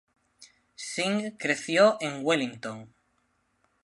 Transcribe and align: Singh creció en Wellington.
Singh 0.75 1.37
creció 1.37 1.97
en 1.99 2.25
Wellington. 2.25 2.91